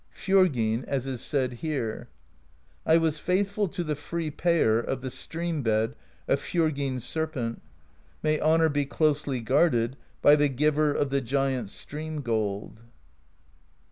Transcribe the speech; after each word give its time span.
^ 0.17 0.47
Fj6rgyn,'as 0.87 1.05
is 1.05 1.21
said 1.21 1.53
here: 1.61 2.07
I 2.87 2.97
was 2.97 3.19
faithful 3.19 3.67
to 3.67 3.83
the 3.83 3.95
free 3.95 4.31
Payer 4.31 4.79
Of 4.79 5.01
the 5.01 5.11
stream 5.11 5.61
bed 5.61 5.95
of 6.27 6.39
Fjorgyn's 6.41 7.03
Serpent; 7.03 7.61
May 8.23 8.39
honor 8.39 8.69
be 8.69 8.85
closely 8.87 9.41
guarded 9.41 9.97
By 10.23 10.35
the 10.37 10.49
Giver 10.49 10.91
of 10.91 11.11
the 11.11 11.21
Giant's 11.21 11.73
Stream 11.73 12.21
gold. 12.21 12.79